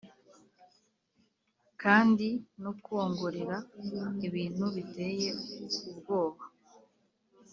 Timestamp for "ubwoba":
5.91-6.43